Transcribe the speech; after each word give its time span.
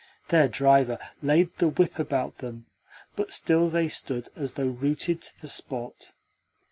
Their 0.29 0.47
driver 0.47 0.97
laid 1.21 1.55
the 1.57 1.67
whip 1.67 1.99
about 1.99 2.39
them, 2.39 2.65
but 3.15 3.31
still 3.31 3.69
they 3.69 3.87
stood 3.87 4.29
as 4.35 4.53
though 4.53 4.65
rooted 4.65 5.21
to 5.21 5.41
the 5.41 5.47
spot. 5.47 6.11